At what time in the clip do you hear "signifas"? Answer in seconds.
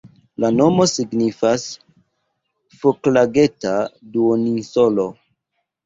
0.91-1.67